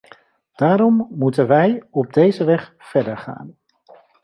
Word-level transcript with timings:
Daarom 0.55 1.07
moeten 1.09 1.47
wij 1.47 1.83
op 1.91 2.13
deze 2.13 2.43
weg 2.43 2.73
verdergaan. 2.77 3.57